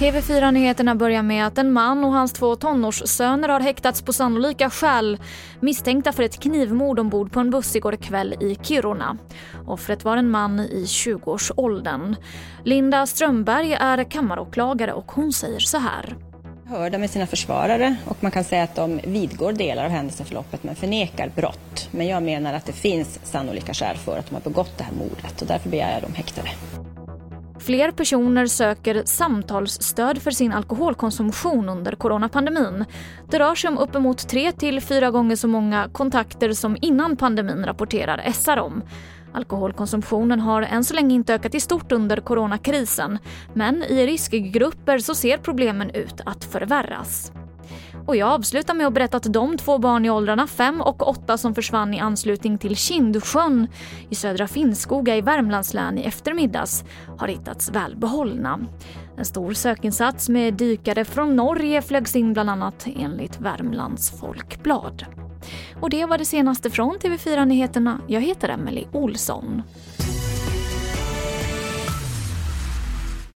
[0.00, 5.18] TV4-nyheterna börjar med att en man och hans två tonårssöner har häktats på sannolika skäl
[5.60, 9.18] misstänkta för ett knivmord ombord på en buss igår kväll i Kiruna.
[9.66, 12.16] Offret var en man i 20-årsåldern.
[12.64, 16.16] Linda Strömberg är kammaråklagare och hon säger så här.
[16.66, 20.76] Hörda med sina försvarare och man kan säga att de vidgår delar av händelseförloppet men
[20.76, 21.88] förnekar brott.
[21.90, 24.94] Men jag menar att det finns sannolika skäl för att de har begått det här
[24.94, 26.48] mordet och därför begär jag dem häktade.
[27.60, 32.84] Fler personer söker samtalsstöd för sin alkoholkonsumtion under coronapandemin.
[33.30, 37.64] Det rör sig om uppemot tre till fyra gånger så många kontakter som innan pandemin,
[37.66, 38.82] rapporterar SR om.
[39.32, 43.18] Alkoholkonsumtionen har än så länge inte ökat i stort under coronakrisen
[43.54, 47.32] men i riskgrupper så ser problemen ut att förvärras.
[48.06, 51.38] Och jag avslutar med att berätta att de två barn i åldrarna 5 och 8
[51.38, 53.66] som försvann i anslutning till Kindsjön
[54.08, 56.84] i södra Finnskoga i Värmlands län i eftermiddags
[57.18, 58.60] har hittats välbehållna.
[59.16, 65.06] En stor sökinsats med dykare från Norge flögs in bland annat enligt Värmlands Folkblad.
[65.80, 68.00] Och det var det senaste från TV4 Nyheterna.
[68.08, 69.62] Jag heter Emily Olsson.